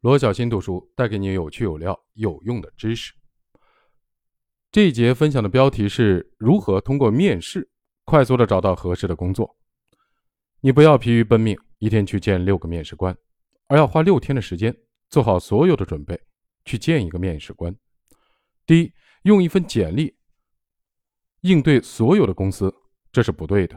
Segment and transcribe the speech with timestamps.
[0.00, 3.12] 罗小新读书带给你有趣有料有用的知识。
[4.70, 7.68] 这一节分享的标题是如何通过面试
[8.04, 9.56] 快速的找到合适的工作。
[10.60, 13.16] 你不要疲于奔命，一天去见六个面试官，
[13.66, 14.72] 而要花六天的时间
[15.10, 16.20] 做好所有的准备，
[16.64, 17.74] 去见一个面试官。
[18.66, 18.92] 第一，
[19.22, 20.16] 用一份简历
[21.40, 22.72] 应对所有的公司，
[23.10, 23.76] 这是不对的。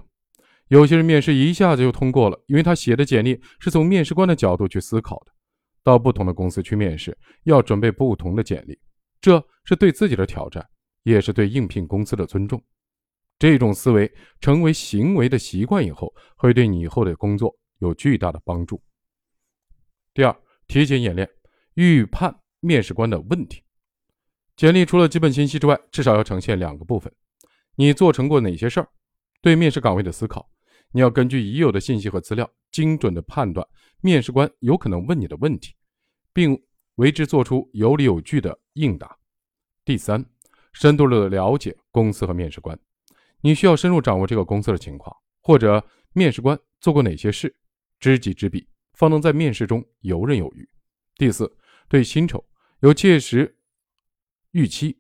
[0.68, 5.31] 有些人面试一下子就通过了，因为他写的简历是从面试官的角度去思考的。
[5.84, 8.80] 到不同的公司去面试，要准备不同的简历，
[9.20, 10.68] 这是对自己的挑战，
[11.04, 12.62] 也是对应聘公司的尊重。
[13.40, 18.82] 这种思维成为行为的习惯以后，会对你以后的工作有巨大的帮助。
[20.14, 20.36] 第二，
[20.68, 21.28] 提前演练，
[21.74, 23.64] 预判面试官的问题。
[24.56, 27.12] 简历除了基本信息之外，至少要呈现两个部分：
[27.76, 28.88] 你做成过哪些事儿，
[29.42, 30.48] 对面试岗位的思考。
[30.92, 33.66] 你要根据已有的信息和资料，精准的判断
[34.02, 35.74] 面试官有可能问你的问题，
[36.34, 36.62] 并
[36.96, 39.18] 为之做出有理有据的应答。
[39.84, 40.26] 第三，
[40.74, 42.78] 深度的了解公司和面试官，
[43.42, 47.56] 你需要深入掌握这个公司的情况，或者面试官做过哪些事，
[48.00, 50.70] 知己知彼，方能在面试中游刃有余。
[51.16, 51.52] 第四，
[51.90, 52.44] 对薪酬
[52.82, 53.58] 有切实
[54.52, 54.98] 预期，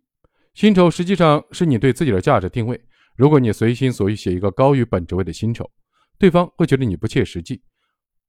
[0.53, 2.81] 薪酬实际上是你对自己的价值定位。
[3.15, 5.69] 如果你随心所欲写一个高于本职位的薪酬，
[6.17, 7.61] 对方会觉得你不切实际，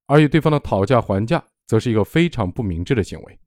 [0.07, 1.43] 而与对方的讨价还价
[1.73, 3.39] 则是一个非常不明智的行为。